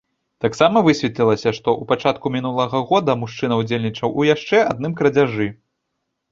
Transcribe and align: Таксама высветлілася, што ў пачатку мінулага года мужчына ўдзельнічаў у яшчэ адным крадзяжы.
Таксама 0.43 0.81
высветлілася, 0.87 1.53
што 1.57 1.69
ў 1.73 1.83
пачатку 1.91 2.33
мінулага 2.37 2.83
года 2.93 3.19
мужчына 3.27 3.61
ўдзельнічаў 3.63 4.19
у 4.25 4.29
яшчэ 4.35 4.67
адным 4.73 4.91
крадзяжы. 5.03 5.47